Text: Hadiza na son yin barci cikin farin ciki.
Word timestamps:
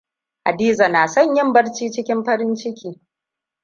Hadiza 0.43 0.87
na 0.89 1.07
son 1.07 1.35
yin 1.35 1.53
barci 1.53 1.91
cikin 1.91 2.23
farin 2.23 2.55
ciki. 2.55 3.01